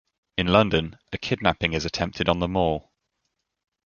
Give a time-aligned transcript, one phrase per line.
[0.35, 2.91] In London, a kidnapping is attempted on the Mall.